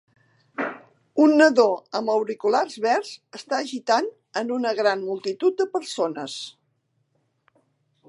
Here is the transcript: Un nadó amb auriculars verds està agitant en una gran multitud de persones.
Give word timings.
Un 1.25 1.33
nadó 1.41 1.65
amb 1.99 2.13
auriculars 2.13 2.79
verds 2.87 3.13
està 3.41 3.59
agitant 3.67 4.11
en 4.43 4.53
una 4.59 4.75
gran 4.83 5.07
multitud 5.13 5.63
de 5.63 5.71
persones. 5.79 6.43